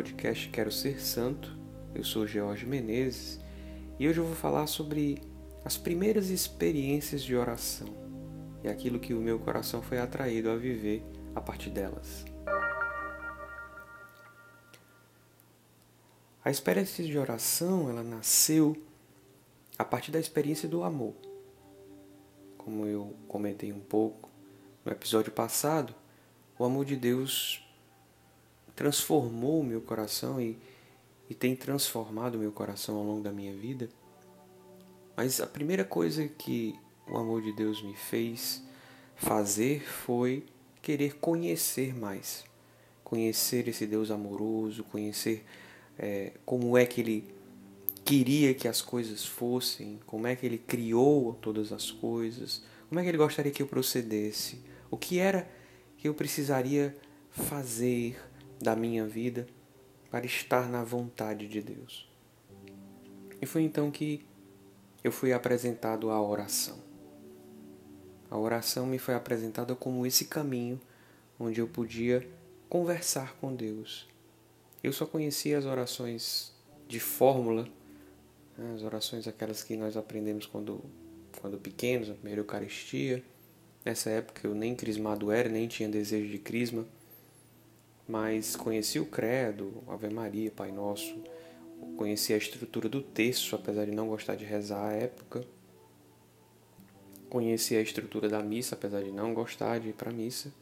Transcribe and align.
podcast 0.00 0.48
Quero 0.48 0.72
Ser 0.72 0.98
Santo. 0.98 1.54
Eu 1.94 2.02
sou 2.02 2.26
George 2.26 2.64
Menezes 2.64 3.38
e 3.98 4.08
hoje 4.08 4.18
eu 4.18 4.24
vou 4.24 4.34
falar 4.34 4.66
sobre 4.66 5.20
as 5.62 5.76
primeiras 5.76 6.30
experiências 6.30 7.22
de 7.22 7.36
oração 7.36 7.88
e 8.64 8.68
aquilo 8.68 8.98
que 8.98 9.12
o 9.12 9.20
meu 9.20 9.38
coração 9.38 9.82
foi 9.82 9.98
atraído 9.98 10.48
a 10.48 10.56
viver 10.56 11.04
a 11.34 11.40
partir 11.42 11.68
delas. 11.68 12.24
A 16.42 16.50
experiência 16.50 17.04
de 17.04 17.18
oração, 17.18 17.90
ela 17.90 18.02
nasceu 18.02 18.82
a 19.78 19.84
partir 19.84 20.10
da 20.10 20.18
experiência 20.18 20.66
do 20.66 20.82
amor. 20.82 21.14
Como 22.56 22.86
eu 22.86 23.14
comentei 23.28 23.70
um 23.70 23.80
pouco 23.80 24.30
no 24.82 24.92
episódio 24.92 25.30
passado, 25.30 25.94
o 26.58 26.64
amor 26.64 26.86
de 26.86 26.96
Deus 26.96 27.69
transformou 28.80 29.60
o 29.60 29.62
meu 29.62 29.82
coração 29.82 30.40
e, 30.40 30.56
e 31.28 31.34
tem 31.34 31.54
transformado 31.54 32.36
o 32.36 32.38
meu 32.38 32.50
coração 32.50 32.96
ao 32.96 33.04
longo 33.04 33.20
da 33.20 33.30
minha 33.30 33.52
vida. 33.52 33.90
Mas 35.14 35.38
a 35.38 35.46
primeira 35.46 35.84
coisa 35.84 36.26
que 36.26 36.74
o 37.06 37.18
amor 37.18 37.42
de 37.42 37.52
Deus 37.52 37.82
me 37.82 37.94
fez 37.94 38.62
fazer 39.16 39.86
foi 39.86 40.46
querer 40.80 41.16
conhecer 41.16 41.94
mais. 41.94 42.42
Conhecer 43.04 43.68
esse 43.68 43.86
Deus 43.86 44.10
amoroso, 44.10 44.82
conhecer 44.84 45.44
é, 45.98 46.32
como 46.46 46.74
é 46.78 46.86
que 46.86 47.02
ele 47.02 47.34
queria 48.02 48.54
que 48.54 48.66
as 48.66 48.80
coisas 48.80 49.26
fossem, 49.26 50.00
como 50.06 50.26
é 50.26 50.34
que 50.34 50.46
ele 50.46 50.56
criou 50.56 51.34
todas 51.34 51.70
as 51.70 51.90
coisas, 51.90 52.62
como 52.88 52.98
é 52.98 53.02
que 53.02 53.10
ele 53.10 53.18
gostaria 53.18 53.52
que 53.52 53.62
eu 53.62 53.66
procedesse, 53.66 54.58
o 54.90 54.96
que 54.96 55.18
era 55.18 55.46
que 55.98 56.08
eu 56.08 56.14
precisaria 56.14 56.96
fazer 57.30 58.29
da 58.60 58.76
minha 58.76 59.06
vida 59.06 59.46
para 60.10 60.26
estar 60.26 60.68
na 60.68 60.84
vontade 60.84 61.48
de 61.48 61.62
Deus. 61.62 62.08
E 63.40 63.46
foi 63.46 63.62
então 63.62 63.90
que 63.90 64.26
eu 65.02 65.10
fui 65.10 65.32
apresentado 65.32 66.10
à 66.10 66.20
oração. 66.20 66.78
A 68.30 68.36
oração 68.36 68.86
me 68.86 68.98
foi 68.98 69.14
apresentada 69.14 69.74
como 69.74 70.04
esse 70.04 70.26
caminho 70.26 70.78
onde 71.38 71.60
eu 71.60 71.66
podia 71.66 72.28
conversar 72.68 73.34
com 73.36 73.54
Deus. 73.54 74.06
Eu 74.82 74.92
só 74.92 75.06
conhecia 75.06 75.56
as 75.58 75.64
orações 75.64 76.52
de 76.86 77.00
fórmula, 77.00 77.66
né, 78.56 78.74
as 78.74 78.82
orações 78.82 79.26
aquelas 79.26 79.62
que 79.62 79.76
nós 79.76 79.96
aprendemos 79.96 80.44
quando, 80.44 80.84
quando 81.40 81.58
pequenos, 81.58 82.10
a 82.10 82.14
primeira 82.14 82.40
Eucaristia. 82.40 83.24
Nessa 83.84 84.10
época 84.10 84.46
eu 84.46 84.54
nem 84.54 84.74
crismado 84.74 85.30
era, 85.30 85.48
nem 85.48 85.66
tinha 85.66 85.88
desejo 85.88 86.30
de 86.30 86.38
crisma 86.38 86.86
mas 88.10 88.56
conheci 88.56 88.98
o 88.98 89.06
credo, 89.06 89.84
Ave 89.86 90.10
Maria, 90.10 90.50
Pai 90.50 90.72
Nosso, 90.72 91.22
conheci 91.96 92.34
a 92.34 92.36
estrutura 92.36 92.88
do 92.88 93.00
texto, 93.00 93.54
apesar 93.54 93.84
de 93.84 93.92
não 93.92 94.08
gostar 94.08 94.34
de 94.34 94.44
rezar 94.44 94.88
à 94.88 94.92
época. 94.92 95.44
Conheci 97.28 97.76
a 97.76 97.80
estrutura 97.80 98.28
da 98.28 98.42
missa, 98.42 98.74
apesar 98.74 99.02
de 99.02 99.12
não 99.12 99.32
gostar 99.32 99.78
de 99.78 99.90
ir 99.90 99.92
para 99.92 100.10
a 100.10 100.12
missa. 100.12 100.52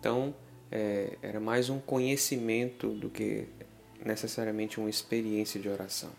Então, 0.00 0.34
é, 0.72 1.18
era 1.20 1.38
mais 1.38 1.68
um 1.68 1.78
conhecimento 1.78 2.88
do 2.88 3.10
que 3.10 3.46
necessariamente 4.02 4.80
uma 4.80 4.88
experiência 4.88 5.60
de 5.60 5.68
oração. 5.68 6.10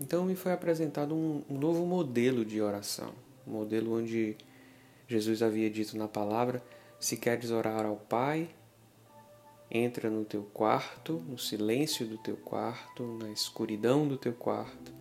Então, 0.00 0.24
me 0.24 0.36
foi 0.36 0.52
apresentado 0.52 1.12
um, 1.12 1.42
um 1.50 1.58
novo 1.58 1.84
modelo 1.84 2.44
de 2.44 2.60
oração, 2.62 3.12
um 3.44 3.50
modelo 3.50 3.98
onde 3.98 4.36
Jesus 5.08 5.42
havia 5.42 5.68
dito 5.68 5.98
na 5.98 6.06
palavra: 6.06 6.62
se 7.00 7.16
queres 7.16 7.50
orar 7.50 7.84
ao 7.84 7.96
Pai, 7.96 8.48
Entra 9.70 10.10
no 10.10 10.24
teu 10.24 10.42
quarto, 10.42 11.12
no 11.28 11.38
silêncio 11.38 12.04
do 12.04 12.18
teu 12.18 12.36
quarto, 12.36 13.04
na 13.18 13.30
escuridão 13.30 14.08
do 14.08 14.16
teu 14.16 14.32
quarto 14.32 14.92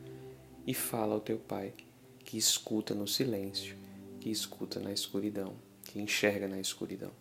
e 0.68 0.74
fala 0.76 1.16
ao 1.16 1.20
teu 1.20 1.40
pai, 1.40 1.74
que 2.20 2.38
escuta 2.38 2.94
no 2.94 3.08
silêncio, 3.08 3.76
que 4.20 4.30
escuta 4.30 4.80
na 4.80 4.94
escuridão, 4.94 5.56
que 5.86 6.00
enxerga 6.00 6.48
na 6.48 6.60
escuridão. 6.60 7.12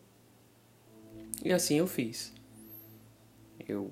E 1.43 1.51
assim 1.51 1.77
eu 1.77 1.87
fiz. 1.87 2.35
Eu 3.67 3.91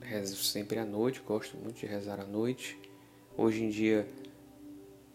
rezo 0.00 0.36
sempre 0.36 0.78
à 0.78 0.84
noite, 0.86 1.20
gosto 1.20 1.58
muito 1.58 1.80
de 1.80 1.86
rezar 1.86 2.18
à 2.18 2.24
noite. 2.24 2.78
Hoje 3.36 3.62
em 3.62 3.68
dia, 3.68 4.08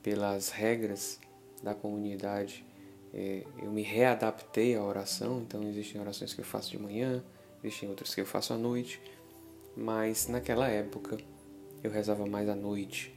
pelas 0.04 0.50
regras 0.50 1.20
da 1.64 1.74
comunidade, 1.74 2.64
eh, 3.12 3.44
eu 3.58 3.72
me 3.72 3.82
readaptei 3.82 4.76
à 4.76 4.84
oração, 4.84 5.42
então 5.42 5.68
existem 5.68 6.00
orações 6.00 6.34
que 6.34 6.42
eu 6.42 6.46
faço 6.46 6.70
de 6.70 6.78
manhã, 6.78 7.24
existem 7.64 7.90
outras 7.90 8.14
que 8.14 8.22
eu 8.22 8.26
faço 8.26 8.54
à 8.54 8.58
noite, 8.58 9.02
mas 9.76 10.28
naquela 10.28 10.68
época 10.68 11.18
eu 11.84 11.92
rezava 11.92 12.26
mais 12.26 12.48
à 12.50 12.56
noite. 12.56 13.14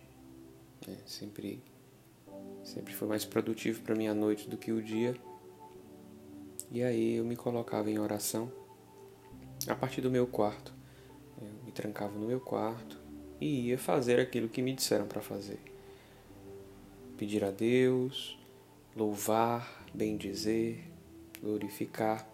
Né? 0.87 0.97
Sempre, 1.07 1.63
sempre 2.65 2.93
foi 2.93 3.09
mais 3.09 3.25
produtivo 3.25 3.83
para 3.83 3.95
mim 3.95 4.07
à 4.07 4.15
noite 4.15 4.49
do 4.49 4.57
que 4.57 4.73
o 4.73 4.83
dia. 4.83 5.17
E 6.71 6.83
aí 6.83 7.17
eu 7.17 7.25
me 7.25 7.37
colocava 7.37 7.91
em 7.91 7.99
oração 7.99 8.51
a 9.67 9.75
partir 9.75 10.01
do 10.01 10.11
meu 10.11 10.27
quarto. 10.27 10.73
Eu 11.41 11.65
me 11.65 11.73
trancava 11.73 12.19
no 12.19 12.27
meu 12.27 12.41
quarto 12.41 12.99
e 13.41 13.69
ia 13.69 13.79
fazer 13.79 14.21
aquilo 14.21 14.49
que 14.49 14.63
me 14.63 14.73
disseram 14.73 15.07
para 15.07 15.21
fazer. 15.21 15.59
Pedir 17.17 17.45
a 17.45 17.51
Deus, 17.51 18.39
louvar, 18.97 19.85
bendizer, 19.93 20.85
glorificar 21.41 22.32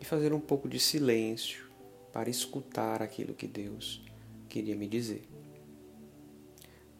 e 0.00 0.04
fazer 0.04 0.32
um 0.32 0.40
pouco 0.40 0.68
de 0.68 0.78
silêncio 0.78 1.68
para 2.12 2.30
escutar 2.30 3.02
aquilo 3.02 3.34
que 3.34 3.46
Deus 3.46 4.04
queria 4.48 4.74
me 4.74 4.86
dizer. 4.86 5.22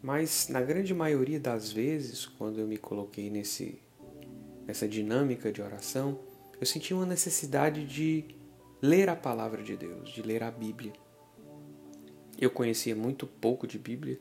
Mas 0.01 0.47
na 0.47 0.61
grande 0.61 0.93
maioria 0.93 1.39
das 1.39 1.71
vezes, 1.71 2.25
quando 2.25 2.59
eu 2.59 2.67
me 2.67 2.77
coloquei 2.77 3.29
nesse 3.29 3.79
nessa 4.65 4.87
dinâmica 4.87 5.51
de 5.51 5.63
oração, 5.63 6.19
eu 6.61 6.65
senti 6.65 6.93
uma 6.93 7.05
necessidade 7.05 7.87
de 7.87 8.23
ler 8.79 9.09
a 9.09 9.15
palavra 9.15 9.63
de 9.63 9.75
Deus, 9.75 10.11
de 10.11 10.21
ler 10.21 10.43
a 10.43 10.51
Bíblia. 10.51 10.93
Eu 12.39 12.51
conhecia 12.51 12.95
muito 12.95 13.25
pouco 13.25 13.65
de 13.65 13.79
Bíblia. 13.79 14.19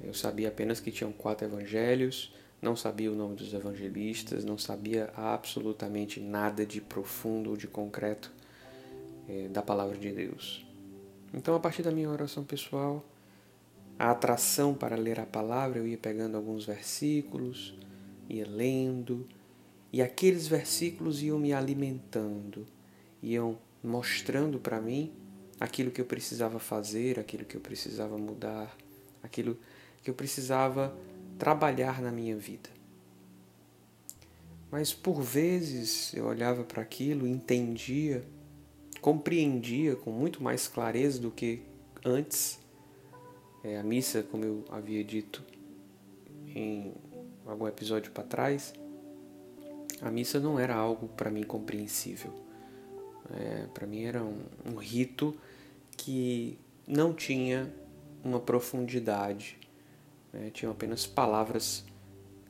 Eu 0.00 0.14
sabia 0.14 0.46
apenas 0.46 0.78
que 0.78 0.92
tinham 0.92 1.10
quatro 1.10 1.44
evangelhos, 1.44 2.32
não 2.60 2.74
sabia 2.74 3.10
o 3.10 3.14
nome 3.14 3.36
dos 3.36 3.54
evangelistas, 3.54 4.44
não 4.44 4.58
sabia 4.58 5.10
absolutamente 5.16 6.20
nada 6.20 6.66
de 6.66 6.80
profundo 6.80 7.50
ou 7.50 7.56
de 7.56 7.66
concreto 7.66 8.32
é, 9.28 9.48
da 9.48 9.62
palavra 9.62 9.96
de 9.96 10.10
Deus. 10.12 10.66
Então, 11.32 11.54
a 11.54 11.60
partir 11.60 11.82
da 11.82 11.92
minha 11.92 12.10
oração 12.10 12.42
pessoal, 12.42 13.04
a 13.98 14.10
atração 14.10 14.74
para 14.74 14.96
ler 14.96 15.20
a 15.20 15.26
palavra, 15.26 15.78
eu 15.78 15.86
ia 15.86 15.98
pegando 15.98 16.36
alguns 16.36 16.64
versículos, 16.64 17.74
ia 18.28 18.48
lendo, 18.48 19.26
e 19.92 20.02
aqueles 20.02 20.46
versículos 20.46 21.22
iam 21.22 21.38
me 21.38 21.52
alimentando, 21.52 22.66
iam 23.22 23.58
mostrando 23.82 24.58
para 24.58 24.80
mim 24.80 25.12
aquilo 25.60 25.90
que 25.90 26.00
eu 26.00 26.04
precisava 26.04 26.58
fazer, 26.58 27.18
aquilo 27.18 27.44
que 27.44 27.56
eu 27.56 27.60
precisava 27.60 28.16
mudar, 28.18 28.76
aquilo 29.22 29.58
que 30.02 30.10
eu 30.10 30.14
precisava 30.14 30.94
trabalhar 31.38 32.02
na 32.02 32.10
minha 32.10 32.36
vida. 32.36 32.68
Mas 34.70 34.92
por 34.92 35.22
vezes 35.22 36.12
eu 36.14 36.26
olhava 36.26 36.62
para 36.62 36.82
aquilo, 36.82 37.26
entendia, 37.26 38.22
compreendia 39.00 39.96
com 39.96 40.10
muito 40.10 40.42
mais 40.42 40.68
clareza 40.68 41.18
do 41.20 41.30
que 41.30 41.62
antes. 42.04 42.58
É, 43.64 43.78
a 43.78 43.82
missa, 43.82 44.22
como 44.22 44.44
eu 44.44 44.64
havia 44.70 45.02
dito 45.02 45.42
em 46.54 46.92
algum 47.46 47.66
episódio 47.66 48.12
para 48.12 48.24
trás, 48.24 48.74
a 50.00 50.10
missa 50.10 50.38
não 50.38 50.58
era 50.58 50.74
algo 50.74 51.08
para 51.08 51.30
mim 51.30 51.42
compreensível. 51.42 52.32
É, 53.30 53.66
para 53.72 53.86
mim 53.86 54.04
era 54.04 54.22
um, 54.22 54.42
um 54.66 54.76
rito 54.76 55.34
que 55.96 56.58
não 56.86 57.12
tinha 57.12 57.72
uma 58.22 58.40
profundidade 58.40 59.58
né, 60.32 60.50
tinham 60.50 60.72
apenas 60.72 61.06
palavras 61.06 61.84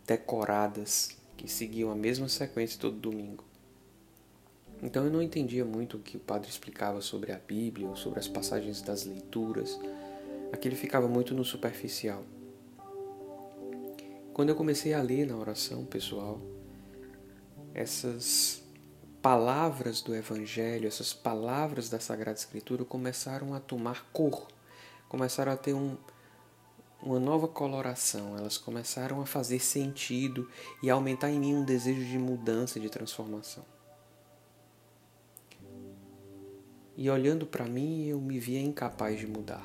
decoradas 0.06 1.16
que 1.36 1.48
seguiam 1.48 1.90
a 1.90 1.94
mesma 1.94 2.28
sequência 2.28 2.80
todo 2.80 2.96
domingo. 2.96 3.44
Então 4.82 5.04
eu 5.04 5.10
não 5.10 5.20
entendia 5.20 5.64
muito 5.64 5.96
o 5.96 6.00
que 6.00 6.16
o 6.16 6.20
padre 6.20 6.48
explicava 6.48 7.00
sobre 7.00 7.32
a 7.32 7.38
Bíblia 7.38 7.88
ou 7.88 7.96
sobre 7.96 8.18
as 8.18 8.28
passagens 8.28 8.80
das 8.80 9.04
leituras. 9.04 9.78
Aquilo 10.52 10.76
ficava 10.76 11.08
muito 11.08 11.34
no 11.34 11.44
superficial. 11.44 12.24
Quando 14.32 14.50
eu 14.50 14.54
comecei 14.54 14.94
a 14.94 15.02
ler 15.02 15.26
na 15.26 15.36
oração 15.36 15.84
pessoal, 15.84 16.40
essas 17.74 18.62
palavras 19.20 20.00
do 20.00 20.14
Evangelho, 20.14 20.86
essas 20.86 21.12
palavras 21.12 21.88
da 21.88 21.98
Sagrada 21.98 22.38
Escritura 22.38 22.84
começaram 22.84 23.52
a 23.52 23.60
tomar 23.60 24.08
cor, 24.12 24.46
começaram 25.08 25.50
a 25.50 25.56
ter 25.56 25.74
um, 25.74 25.96
uma 27.02 27.20
nova 27.20 27.46
coloração, 27.46 28.36
elas 28.36 28.58
começaram 28.58 29.20
a 29.20 29.26
fazer 29.26 29.60
sentido 29.60 30.50
e 30.82 30.90
a 30.90 30.94
aumentar 30.94 31.30
em 31.30 31.38
mim 31.38 31.54
um 31.54 31.64
desejo 31.64 32.04
de 32.04 32.18
mudança, 32.18 32.80
de 32.80 32.88
transformação. 32.88 33.64
E 36.96 37.08
olhando 37.08 37.46
para 37.46 37.64
mim, 37.64 38.06
eu 38.06 38.20
me 38.20 38.40
via 38.40 38.60
incapaz 38.60 39.20
de 39.20 39.26
mudar. 39.26 39.64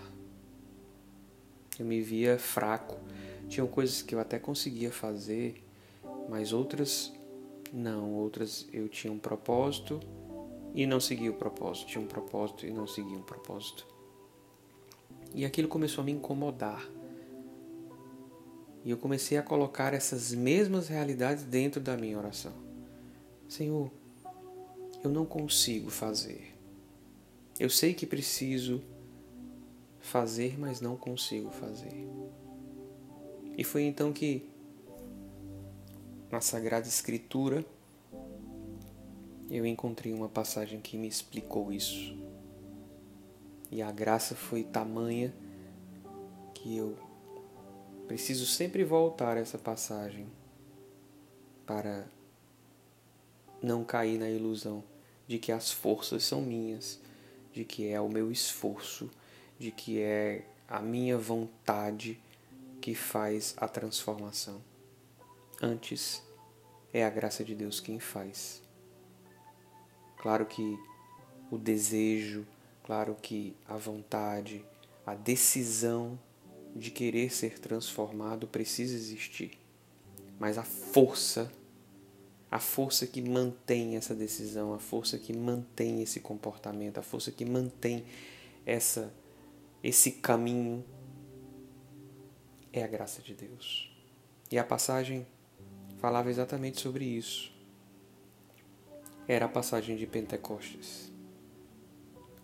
Eu 1.80 1.86
me 1.86 2.00
via 2.00 2.38
fraco. 2.38 3.00
Tinham 3.50 3.66
coisas 3.66 4.04
que 4.04 4.14
eu 4.14 4.20
até 4.20 4.38
conseguia 4.38 4.92
fazer, 4.92 5.64
mas 6.30 6.54
outras 6.54 7.12
não. 7.74 8.14
Outras 8.14 8.68
eu 8.72 8.88
tinha 8.88 9.12
um 9.12 9.18
propósito 9.18 10.00
e 10.76 10.86
não 10.86 11.00
seguia 11.00 11.32
o 11.32 11.34
propósito. 11.34 11.88
Tinha 11.88 12.04
um 12.04 12.08
propósito 12.08 12.68
e 12.68 12.72
não 12.72 12.86
seguia 12.86 13.18
um 13.18 13.24
propósito. 13.24 13.88
E 15.34 15.44
aquilo 15.44 15.68
começou 15.68 16.04
a 16.04 16.06
me 16.06 16.12
incomodar. 16.12 16.88
E 18.84 18.92
eu 18.92 18.98
comecei 18.98 19.38
a 19.38 19.44
colocar 19.44 19.94
essas 19.94 20.34
mesmas 20.34 20.88
realidades 20.88 21.44
dentro 21.44 21.80
da 21.80 21.96
minha 21.96 22.18
oração. 22.18 22.54
Senhor, 23.48 23.90
eu 25.04 25.10
não 25.10 25.26
consigo 25.26 25.90
fazer. 25.90 26.54
Eu 27.60 27.70
sei 27.70 27.94
que 27.94 28.06
preciso 28.06 28.82
fazer, 30.00 30.60
mas 30.60 30.82
não 30.82 30.98
consigo 30.98 31.50
fazer. 31.50 32.08
E 33.58 33.64
foi 33.64 33.84
então 33.84 34.12
que, 34.12 34.50
na 36.30 36.42
Sagrada 36.42 36.88
Escritura, 36.88 37.64
eu 39.50 39.66
encontrei 39.66 40.12
uma 40.12 40.28
passagem 40.28 40.82
que 40.82 40.98
me 40.98 41.08
explicou 41.08 41.72
isso. 41.72 42.18
E 43.72 43.82
a 43.82 43.92
graça 43.92 44.36
foi 44.36 44.64
tamanha 44.64 45.34
que 46.54 46.76
eu 46.76 46.98
preciso 48.13 48.45
sempre 48.45 48.83
voltar 48.83 49.38
a 49.38 49.39
essa 49.39 49.57
passagem 49.57 50.27
para 51.65 52.06
não 53.60 53.83
cair 53.83 54.19
na 54.19 54.30
ilusão 54.30 54.83
de 55.27 55.39
que 55.39 55.51
as 55.51 55.71
forças 55.71 56.24
são 56.24 56.39
minhas, 56.39 57.00
de 57.51 57.65
que 57.65 57.88
é 57.88 58.00
o 58.00 58.07
meu 58.07 58.31
esforço, 58.31 59.10
de 59.57 59.71
que 59.71 60.00
é 60.00 60.45
a 60.68 60.80
minha 60.80 61.18
vontade 61.18 62.21
que 62.80 62.94
faz 62.94 63.56
a 63.57 63.68
transformação. 63.68 64.62
Antes, 65.60 66.21
é 66.94 67.04
a 67.04 67.10
graça 67.10 67.44
de 67.44 67.56
Deus 67.56 67.80
quem 67.80 68.00
faz. 68.00 68.62
Claro 70.18 70.45
que 70.45 70.77
o 71.50 71.57
desejo, 71.57 72.45
claro 72.83 73.18
que 73.19 73.56
a 73.68 73.75
vontade, 73.75 74.63
a 75.04 75.15
decisão 75.15 76.19
de 76.75 76.92
querer 76.92 77.31
ser 77.31 77.60
transformado 77.60 78.48
precisa 78.48 78.96
existir. 78.96 79.52
Mas 80.40 80.58
a 80.58 80.64
força, 80.64 81.52
a 82.50 82.60
força 82.60 83.06
que 83.06 83.22
mantém 83.22 83.96
essa 83.96 84.16
decisão, 84.16 84.74
a 84.74 84.80
força 84.80 85.18
que 85.18 85.34
mantém 85.34 86.02
esse 86.02 86.20
comportamento, 86.20 86.98
a 86.98 87.04
força 87.04 87.31
que 87.31 87.46
mantém 87.46 88.04
essa 88.66 89.14
esse 89.84 90.12
caminho 90.12 90.84
é 92.72 92.84
a 92.84 92.88
graça 92.88 93.22
de 93.22 93.34
Deus. 93.34 93.92
E 94.50 94.58
a 94.58 94.64
passagem 94.64 95.28
falava 95.98 96.30
exatamente 96.30 96.80
sobre 96.80 97.04
isso. 97.04 97.52
Era 99.28 99.46
a 99.46 99.50
passagem 99.50 99.98
de 99.98 100.08
Pentecostes. 100.08 101.12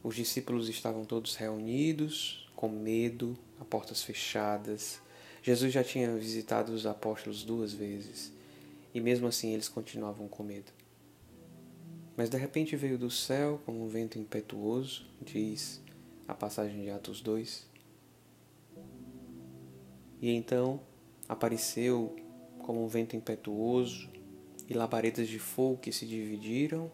Os 0.04 0.16
discípulos 0.16 0.68
estavam 0.68 1.06
todos 1.06 1.36
reunidos, 1.36 2.49
com 2.60 2.68
medo, 2.68 3.40
a 3.58 3.64
portas 3.64 4.04
fechadas. 4.04 5.02
Jesus 5.42 5.72
já 5.72 5.82
tinha 5.82 6.14
visitado 6.18 6.74
os 6.74 6.86
apóstolos 6.86 7.42
duas 7.42 7.72
vezes 7.72 8.34
e 8.94 9.00
mesmo 9.00 9.28
assim 9.28 9.54
eles 9.54 9.70
continuavam 9.70 10.28
com 10.28 10.44
medo. 10.44 10.70
Mas 12.18 12.30
de 12.30 12.36
repente 12.36 12.76
veio 12.76 12.98
do 12.98 13.10
céu 13.10 13.62
como 13.66 13.82
um 13.82 13.88
vento 13.88 14.20
impetuoso, 14.20 15.06
diz 15.22 15.82
a 16.28 16.34
passagem 16.34 16.84
de 16.84 16.90
Atos 16.90 17.22
2. 17.22 17.66
E 20.22 20.30
então 20.30 20.82
apareceu 21.30 22.14
como 22.60 22.84
um 22.84 22.90
vento 22.90 23.16
impetuoso 23.16 24.10
e 24.68 24.74
labaredas 24.74 25.30
de 25.30 25.40
fogo 25.40 25.78
que 25.78 25.94
se 25.94 26.06
dividiram 26.06 26.92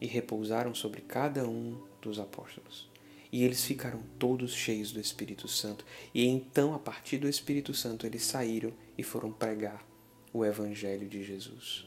e 0.00 0.06
repousaram 0.06 0.72
sobre 0.72 1.00
cada 1.00 1.48
um 1.48 1.84
dos 2.00 2.20
apóstolos. 2.20 2.91
E 3.32 3.42
eles 3.42 3.64
ficaram 3.64 4.02
todos 4.18 4.52
cheios 4.52 4.92
do 4.92 5.00
Espírito 5.00 5.48
Santo. 5.48 5.84
E 6.12 6.26
então, 6.26 6.74
a 6.74 6.78
partir 6.78 7.16
do 7.16 7.26
Espírito 7.26 7.72
Santo, 7.72 8.06
eles 8.06 8.22
saíram 8.22 8.74
e 8.96 9.02
foram 9.02 9.32
pregar 9.32 9.82
o 10.34 10.44
Evangelho 10.44 11.08
de 11.08 11.24
Jesus. 11.24 11.86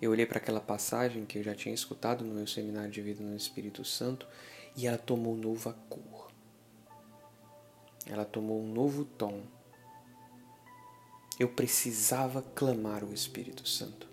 Eu 0.00 0.10
olhei 0.10 0.26
para 0.26 0.38
aquela 0.38 0.60
passagem 0.60 1.24
que 1.24 1.38
eu 1.38 1.42
já 1.42 1.54
tinha 1.54 1.74
escutado 1.74 2.24
no 2.24 2.34
meu 2.34 2.46
seminário 2.46 2.90
de 2.90 3.00
vida 3.00 3.22
no 3.22 3.36
Espírito 3.36 3.84
Santo 3.84 4.26
e 4.76 4.86
ela 4.86 4.98
tomou 4.98 5.36
nova 5.36 5.72
cor. 5.88 6.30
Ela 8.06 8.24
tomou 8.24 8.62
um 8.62 8.72
novo 8.72 9.04
tom. 9.04 9.42
Eu 11.38 11.48
precisava 11.48 12.42
clamar 12.42 13.02
o 13.02 13.12
Espírito 13.12 13.66
Santo. 13.66 14.06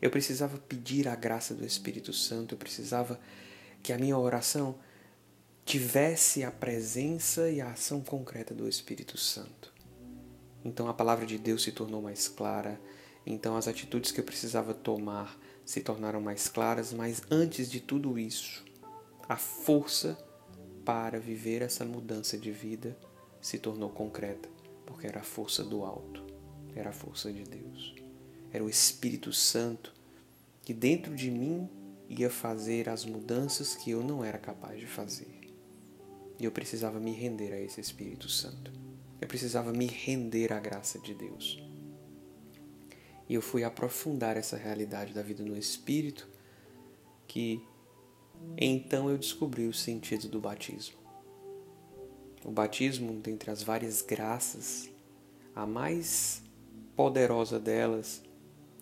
Eu 0.00 0.10
precisava 0.10 0.58
pedir 0.58 1.08
a 1.08 1.14
graça 1.14 1.54
do 1.54 1.64
Espírito 1.64 2.12
Santo. 2.12 2.54
Eu 2.54 2.58
precisava 2.58 3.18
que 3.82 3.92
a 3.92 3.98
minha 3.98 4.18
oração 4.18 4.76
tivesse 5.64 6.42
a 6.42 6.50
presença 6.50 7.48
e 7.48 7.60
a 7.60 7.70
ação 7.70 8.00
concreta 8.00 8.54
do 8.54 8.68
Espírito 8.68 9.16
Santo. 9.16 9.72
Então 10.64 10.88
a 10.88 10.94
palavra 10.94 11.24
de 11.24 11.38
Deus 11.38 11.62
se 11.62 11.72
tornou 11.72 12.02
mais 12.02 12.28
clara, 12.28 12.80
então 13.24 13.56
as 13.56 13.68
atitudes 13.68 14.10
que 14.12 14.20
eu 14.20 14.24
precisava 14.24 14.74
tomar 14.74 15.38
se 15.64 15.80
tornaram 15.80 16.20
mais 16.20 16.48
claras, 16.48 16.92
mas 16.92 17.22
antes 17.30 17.70
de 17.70 17.80
tudo 17.80 18.18
isso, 18.18 18.64
a 19.28 19.36
força 19.36 20.18
para 20.84 21.20
viver 21.20 21.62
essa 21.62 21.84
mudança 21.84 22.36
de 22.36 22.50
vida 22.50 22.98
se 23.40 23.58
tornou 23.58 23.90
concreta, 23.90 24.48
porque 24.84 25.06
era 25.06 25.20
a 25.20 25.24
força 25.24 25.62
do 25.62 25.84
alto, 25.84 26.26
era 26.74 26.90
a 26.90 26.92
força 26.92 27.32
de 27.32 27.44
Deus. 27.44 27.94
Era 28.52 28.64
o 28.64 28.68
Espírito 28.68 29.32
Santo 29.32 29.94
que 30.62 30.74
dentro 30.74 31.14
de 31.14 31.30
mim 31.30 31.68
ia 32.10 32.28
fazer 32.28 32.88
as 32.88 33.04
mudanças 33.04 33.76
que 33.76 33.92
eu 33.92 34.02
não 34.02 34.24
era 34.24 34.36
capaz 34.36 34.80
de 34.80 34.86
fazer. 34.86 35.40
E 36.38 36.44
eu 36.44 36.50
precisava 36.50 36.98
me 36.98 37.12
render 37.12 37.52
a 37.52 37.60
esse 37.60 37.80
Espírito 37.80 38.28
Santo. 38.28 38.72
Eu 39.20 39.28
precisava 39.28 39.72
me 39.72 39.86
render 39.86 40.52
à 40.52 40.58
graça 40.58 40.98
de 40.98 41.14
Deus. 41.14 41.62
E 43.28 43.34
eu 43.34 43.40
fui 43.40 43.62
aprofundar 43.62 44.36
essa 44.36 44.56
realidade 44.56 45.14
da 45.14 45.22
vida 45.22 45.44
no 45.44 45.56
Espírito, 45.56 46.26
que 47.28 47.62
então 48.56 49.08
eu 49.08 49.16
descobri 49.16 49.68
o 49.68 49.72
sentido 49.72 50.28
do 50.28 50.40
batismo. 50.40 50.98
O 52.44 52.50
batismo, 52.50 53.12
dentre 53.20 53.50
as 53.50 53.62
várias 53.62 54.02
graças, 54.02 54.90
a 55.54 55.64
mais 55.64 56.42
poderosa 56.96 57.60
delas 57.60 58.22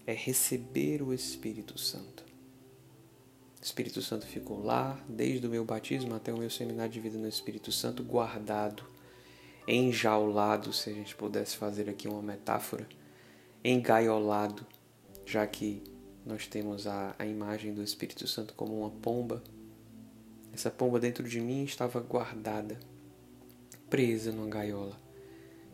é 0.07 0.15
receber 0.15 1.03
o 1.03 1.13
Espírito 1.13 1.77
Santo. 1.77 2.28
O 3.61 3.65
Espírito 3.65 4.01
Santo 4.01 4.25
ficou 4.27 4.63
lá, 4.63 4.99
desde 5.09 5.47
o 5.47 5.51
meu 5.51 5.65
batismo 5.65 6.15
até 6.15 6.33
o 6.33 6.39
meu 6.39 6.49
seminário 6.49 6.93
de 6.93 7.01
vida 7.01 7.19
no 7.19 7.27
Espírito 7.27 7.73
Santo, 7.73 8.05
guardado, 8.05 8.85
enjaulado, 9.67 10.73
se 10.73 10.89
a 10.91 10.93
gente 10.93 11.15
pudesse 11.17 11.57
fazer 11.57 11.91
aqui 11.91 12.07
uma 12.07 12.23
metáfora, 12.23 12.89
engaiolado, 13.65 14.65
já 15.27 15.47
que 15.47 15.83
nós 16.25 16.47
temos 16.47 16.87
a, 16.87 17.15
a 17.19 17.27
imagem 17.27 17.75
do 17.75 17.83
Espírito 17.83 18.27
Santo 18.29 18.55
como 18.55 18.79
uma 18.79 18.91
pomba. 18.91 19.43
Essa 20.53 20.71
pomba 20.71 21.01
dentro 21.01 21.29
de 21.29 21.41
mim 21.41 21.65
estava 21.65 22.01
guardada, 22.01 22.79
presa 23.91 24.31
numa 24.31 24.49
gaiola, 24.49 24.97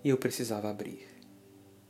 e 0.02 0.08
eu 0.08 0.16
precisava 0.16 0.70
abrir. 0.70 1.13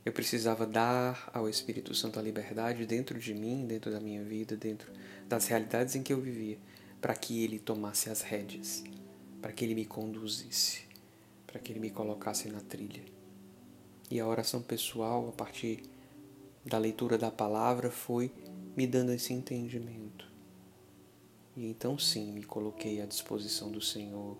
Eu 0.05 0.13
precisava 0.13 0.67
dar 0.67 1.31
ao 1.33 1.49
Espírito 1.49 1.95
Santo 1.95 2.19
a 2.19 2.21
liberdade 2.21 2.85
dentro 2.85 3.17
de 3.17 3.33
mim, 3.33 3.65
dentro 3.65 3.91
da 3.91 3.99
minha 3.99 4.23
vida, 4.23 4.55
dentro 4.55 4.91
das 5.27 5.47
realidades 5.47 5.95
em 5.95 6.03
que 6.03 6.13
eu 6.13 6.21
vivia, 6.21 6.59
para 7.01 7.15
que 7.15 7.43
ele 7.43 7.57
tomasse 7.57 8.07
as 8.11 8.21
rédeas, 8.21 8.83
para 9.41 9.51
que 9.51 9.65
ele 9.65 9.73
me 9.73 9.83
conduzisse, 9.83 10.83
para 11.47 11.59
que 11.59 11.71
ele 11.71 11.79
me 11.79 11.89
colocasse 11.89 12.47
na 12.49 12.59
trilha. 12.61 13.03
E 14.11 14.19
a 14.19 14.27
oração 14.27 14.61
pessoal, 14.61 15.27
a 15.27 15.31
partir 15.31 15.81
da 16.63 16.77
leitura 16.77 17.17
da 17.17 17.31
palavra, 17.31 17.89
foi 17.89 18.31
me 18.77 18.85
dando 18.85 19.11
esse 19.11 19.33
entendimento. 19.33 20.29
E 21.57 21.65
então 21.65 21.97
sim, 21.97 22.31
me 22.31 22.43
coloquei 22.43 23.01
à 23.01 23.07
disposição 23.07 23.71
do 23.71 23.81
Senhor 23.81 24.37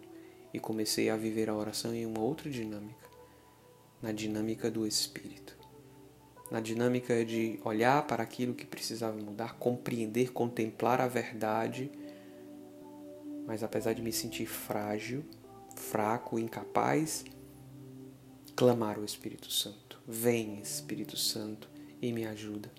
e 0.54 0.60
comecei 0.60 1.10
a 1.10 1.18
viver 1.18 1.50
a 1.50 1.56
oração 1.56 1.96
em 1.96 2.06
uma 2.06 2.20
outra 2.20 2.52
dinâmica, 2.52 3.10
na 4.06 4.12
dinâmica 4.12 4.70
do 4.70 4.86
Espírito. 4.86 5.58
Na 6.52 6.60
dinâmica 6.60 7.26
de 7.26 7.60
olhar 7.66 8.06
para 8.06 8.22
aquilo 8.22 8.54
que 8.54 8.64
precisava 8.64 9.18
mudar, 9.18 9.58
compreender, 9.58 10.32
contemplar 10.32 11.02
a 11.02 11.08
verdade, 11.08 11.90
mas 13.48 13.64
apesar 13.64 13.94
de 13.94 14.04
me 14.04 14.14
sentir 14.14 14.46
frágil, 14.46 15.26
fraco, 15.76 16.38
incapaz, 16.38 17.26
clamar 18.56 19.00
o 19.00 19.04
Espírito 19.04 19.52
Santo. 19.52 20.00
Vem, 20.08 20.60
Espírito 20.60 21.18
Santo, 21.18 21.68
e 22.00 22.14
me 22.14 22.28
ajuda. 22.28 22.72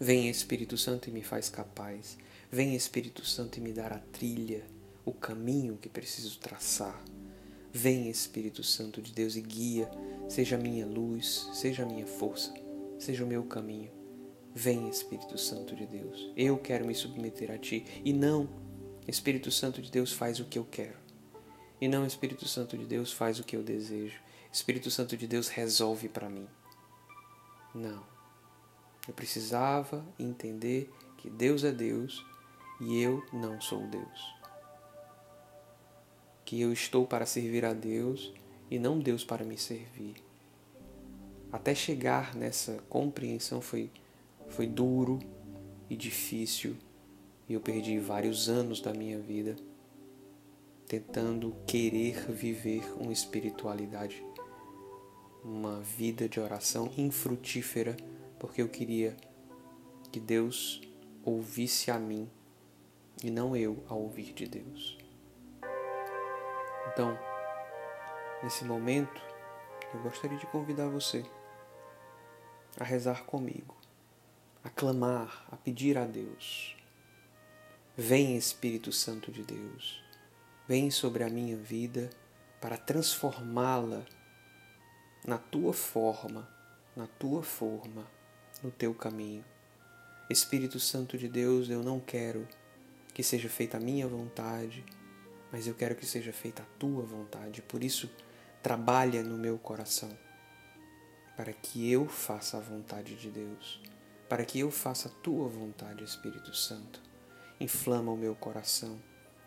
Vem, 0.00 0.28
Espírito 0.28 0.76
Santo, 0.76 1.08
e 1.08 1.12
me 1.12 1.22
faz 1.22 1.48
capaz. 1.48 2.18
Vem 2.50 2.74
Espírito 2.74 3.24
Santo 3.24 3.58
e 3.58 3.60
me 3.60 3.72
dar 3.72 3.92
a 3.92 4.00
trilha, 4.00 4.64
o 5.04 5.12
caminho 5.12 5.78
que 5.80 5.88
preciso 5.88 6.40
traçar. 6.40 7.00
Vem 7.72 8.08
Espírito 8.08 8.64
Santo 8.64 9.02
de 9.02 9.12
Deus 9.12 9.36
e 9.36 9.40
guia, 9.42 9.86
seja 10.28 10.56
minha 10.56 10.86
luz, 10.86 11.48
seja 11.52 11.86
minha 11.86 12.06
força, 12.06 12.52
seja 12.98 13.24
o 13.24 13.26
meu 13.26 13.44
caminho. 13.44 13.90
Vem 14.54 14.88
Espírito 14.88 15.36
Santo 15.36 15.76
de 15.76 15.86
Deus, 15.86 16.32
eu 16.36 16.56
quero 16.56 16.86
me 16.86 16.94
submeter 16.94 17.50
a 17.50 17.58
Ti 17.58 17.84
e 18.04 18.12
não 18.12 18.48
Espírito 19.06 19.50
Santo 19.50 19.80
de 19.80 19.90
Deus 19.90 20.12
faz 20.12 20.40
o 20.40 20.44
que 20.44 20.58
eu 20.58 20.64
quero. 20.64 20.96
E 21.80 21.86
não 21.86 22.06
Espírito 22.06 22.48
Santo 22.48 22.76
de 22.76 22.86
Deus 22.86 23.12
faz 23.12 23.38
o 23.38 23.44
que 23.44 23.54
eu 23.54 23.62
desejo. 23.62 24.18
Espírito 24.50 24.90
Santo 24.90 25.16
de 25.16 25.26
Deus 25.26 25.48
resolve 25.48 26.08
para 26.08 26.28
mim. 26.28 26.48
Não. 27.74 28.02
Eu 29.06 29.14
precisava 29.14 30.04
entender 30.18 30.90
que 31.18 31.30
Deus 31.30 31.62
é 31.62 31.70
Deus 31.70 32.24
e 32.80 33.00
eu 33.00 33.24
não 33.32 33.60
sou 33.60 33.86
Deus. 33.86 34.34
Que 36.44 36.60
eu 36.60 36.72
estou 36.72 37.06
para 37.06 37.26
servir 37.26 37.64
a 37.64 37.72
Deus 37.72 38.32
e 38.70 38.78
não 38.78 38.98
Deus 38.98 39.24
para 39.24 39.44
me 39.44 39.56
servir. 39.56 40.16
Até 41.52 41.74
chegar 41.74 42.34
nessa 42.34 42.78
compreensão 42.88 43.60
foi, 43.60 43.90
foi 44.48 44.66
duro 44.66 45.18
e 45.88 45.96
difícil 45.96 46.76
e 47.48 47.54
eu 47.54 47.60
perdi 47.60 47.98
vários 47.98 48.48
anos 48.48 48.80
da 48.80 48.92
minha 48.92 49.18
vida 49.18 49.56
tentando 50.86 51.54
querer 51.66 52.30
viver 52.30 52.82
uma 53.00 53.12
espiritualidade, 53.12 54.24
uma 55.42 55.80
vida 55.80 56.28
de 56.28 56.38
oração 56.38 56.92
infrutífera, 56.96 57.96
porque 58.38 58.62
eu 58.62 58.68
queria 58.68 59.16
que 60.12 60.20
Deus 60.20 60.80
ouvisse 61.24 61.90
a 61.90 61.98
mim 61.98 62.28
e 63.22 63.30
não 63.30 63.56
eu 63.56 63.82
a 63.88 63.94
ouvir 63.94 64.32
de 64.32 64.46
Deus. 64.46 64.96
Então, 66.92 67.18
nesse 68.42 68.64
momento, 68.64 69.20
eu 69.94 70.00
gostaria 70.00 70.38
de 70.38 70.46
convidar 70.46 70.88
você 70.88 71.24
a 72.78 72.84
rezar 72.84 73.24
comigo, 73.24 73.74
a 74.62 74.68
clamar, 74.68 75.46
a 75.50 75.56
pedir 75.56 75.96
a 75.96 76.04
Deus. 76.04 76.76
Vem 77.96 78.36
Espírito 78.36 78.92
Santo 78.92 79.32
de 79.32 79.42
Deus, 79.42 80.02
vem 80.68 80.90
sobre 80.90 81.24
a 81.24 81.30
minha 81.30 81.56
vida 81.56 82.10
para 82.60 82.76
transformá-la 82.76 84.04
na 85.26 85.38
tua 85.38 85.72
forma, 85.72 86.48
na 86.94 87.06
tua 87.06 87.42
forma, 87.42 88.06
no 88.62 88.70
teu 88.70 88.94
caminho. 88.94 89.44
Espírito 90.28 90.78
Santo 90.78 91.16
de 91.16 91.28
Deus, 91.28 91.70
eu 91.70 91.82
não 91.82 92.00
quero 92.00 92.46
que 93.14 93.22
seja 93.22 93.48
feita 93.48 93.78
a 93.78 93.80
minha 93.80 94.06
vontade, 94.06 94.84
mas 95.56 95.66
eu 95.66 95.72
quero 95.72 95.96
que 95.96 96.04
seja 96.04 96.34
feita 96.34 96.62
a 96.62 96.78
tua 96.78 97.02
vontade. 97.02 97.62
Por 97.62 97.82
isso, 97.82 98.10
trabalha 98.62 99.22
no 99.22 99.38
meu 99.38 99.56
coração, 99.56 100.10
para 101.34 101.50
que 101.50 101.90
eu 101.90 102.06
faça 102.06 102.58
a 102.58 102.60
vontade 102.60 103.14
de 103.14 103.30
Deus, 103.30 103.80
para 104.28 104.44
que 104.44 104.60
eu 104.60 104.70
faça 104.70 105.08
a 105.08 105.10
tua 105.22 105.48
vontade, 105.48 106.04
Espírito 106.04 106.54
Santo. 106.54 107.00
Inflama 107.58 108.12
o 108.12 108.18
meu 108.18 108.34
coração, 108.34 109.00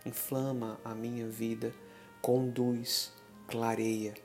inflama 0.03 0.79
a 0.83 0.95
minha 0.95 1.27
vida, 1.27 1.71
conduz, 2.23 3.13
clareia, 3.47 4.15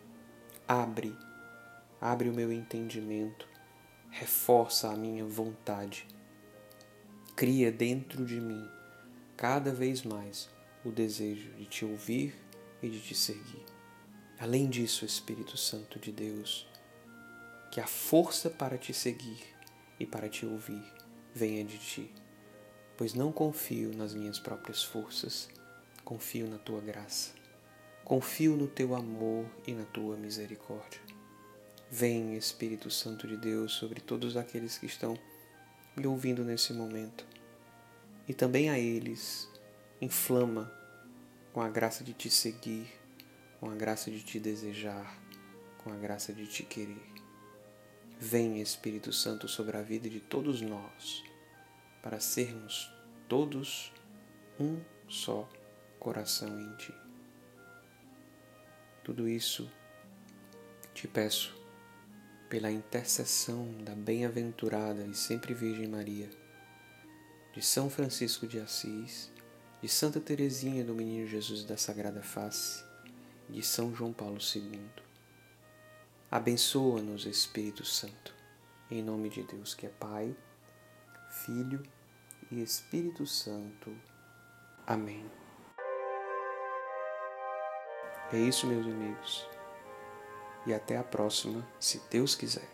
abre, 0.67 1.15
abre 2.01 2.31
o 2.31 2.35
meu 2.35 2.51
entendimento, 2.51 3.47
reforça 4.09 4.91
a 4.91 4.97
minha 4.97 5.27
vontade, 5.27 6.07
cria 7.37 7.71
dentro 7.71 8.25
de 8.25 8.41
mim 8.41 8.67
cada 9.37 9.71
vez 9.71 10.03
mais 10.03 10.49
o 10.85 10.91
desejo 10.91 11.51
de 11.55 11.67
te 11.67 11.85
ouvir 11.85 12.35
e 12.83 12.89
de 12.89 13.01
te 13.01 13.15
seguir. 13.15 13.65
Além 14.39 14.69
disso, 14.69 15.05
Espírito 15.05 15.57
Santo 15.57 15.99
de 15.99 16.13
Deus, 16.13 16.67
que 17.71 17.81
a 17.81 17.87
força 17.87 18.51
para 18.51 18.77
te 18.77 18.93
seguir 18.93 19.43
e 19.99 20.07
para 20.07 20.29
te 20.29 20.45
ouvir 20.45 20.85
venha 21.35 21.65
de 21.65 21.79
ti, 21.79 22.13
pois 22.97 23.15
não 23.15 23.33
confio 23.33 23.95
nas 23.95 24.15
minhas 24.15 24.39
próprias 24.39 24.83
forças, 24.83 25.49
confio 26.05 26.49
na 26.49 26.59
tua 26.59 26.81
graça, 26.81 27.33
confio 28.05 28.57
no 28.57 28.69
teu 28.69 28.95
amor 28.95 29.47
e 29.67 29.73
na 29.73 29.85
tua 29.85 30.17
misericórdia. 30.17 31.01
Vem, 31.91 32.37
Espírito 32.37 32.91
Santo 32.91 33.27
de 33.27 33.37
Deus, 33.37 33.73
sobre 33.73 34.01
todos 34.01 34.37
aqueles 34.37 34.77
que 34.77 34.87
estão 34.87 35.19
me 35.97 36.07
ouvindo 36.07 36.45
nesse 36.45 36.73
momento 36.73 37.25
e 38.29 38.35
também 38.35 38.69
a 38.71 38.79
eles 38.79 39.49
inflama 40.01 40.73
com 41.53 41.61
a 41.61 41.69
graça 41.69 42.03
de 42.03 42.13
te 42.13 42.31
seguir, 42.31 42.93
com 43.61 43.71
a 43.71 43.75
graça 43.75 44.11
de 44.11 44.23
te 44.23 44.41
desejar, 44.41 45.19
com 45.79 45.93
a 45.93 45.97
graça 45.97 46.33
de 46.33 46.47
te 46.47 46.63
querer. 46.63 47.15
Vem 48.19 48.61
Espírito 48.61 49.13
Santo 49.13 49.49
sobre 49.49 49.77
a 49.77 49.83
vida 49.83 50.09
de 50.09 50.21
todos 50.21 50.61
nós, 50.61 51.23
para 52.03 52.21
sermos 52.21 52.91
todos 53.29 53.93
um 54.59 54.81
só 55.09 55.49
coração 55.99 56.61
em 56.61 56.77
Ti. 56.77 56.95
Tudo 59.03 59.29
isso 59.29 59.71
te 60.95 61.07
peço 61.09 61.55
pela 62.49 62.71
intercessão 62.71 63.73
da 63.83 63.95
bem-aventurada 63.95 65.05
e 65.05 65.15
sempre 65.15 65.53
Virgem 65.53 65.89
Maria 65.89 66.31
de 67.53 67.63
São 67.63 67.91
Francisco 67.91 68.47
de 68.47 68.59
Assis, 68.59 69.31
de 69.85 69.91
Santa 69.91 70.19
Teresinha 70.19 70.83
do 70.83 70.95
Menino 70.95 71.27
Jesus 71.27 71.63
da 71.63 71.77
Sagrada 71.77 72.23
Face, 72.23 72.83
de 73.51 73.63
São 73.63 73.95
João 73.95 74.15
Paulo 74.15 74.39
II. 74.39 74.81
Abençoa-nos, 76.31 77.27
Espírito 77.27 77.85
Santo, 77.85 78.35
em 78.91 79.03
nome 79.03 79.29
de 79.29 79.43
Deus 79.43 79.75
que 79.75 79.85
é 79.85 79.91
Pai, 79.91 80.35
Filho 81.29 81.83
e 82.51 82.63
Espírito 82.63 83.27
Santo. 83.27 83.95
Amém. 84.87 85.31
É 88.33 88.39
isso, 88.39 88.67
meus 88.67 88.87
amigos. 88.87 89.47
E 90.67 90.73
até 90.73 90.97
a 90.97 91.05
próxima, 91.05 91.63
se 91.79 92.01
Deus 92.11 92.35
quiser. 92.35 92.71